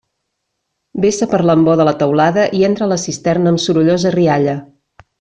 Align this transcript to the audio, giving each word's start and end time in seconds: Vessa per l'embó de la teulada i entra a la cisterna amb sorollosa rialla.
Vessa 1.03 1.27
per 1.33 1.41
l'embó 1.51 1.75
de 1.81 1.85
la 1.89 1.93
teulada 2.01 2.47
i 2.61 2.65
entra 2.71 2.89
a 2.89 2.91
la 2.95 3.01
cisterna 3.07 3.55
amb 3.55 3.63
sorollosa 3.67 4.17
rialla. 4.21 4.61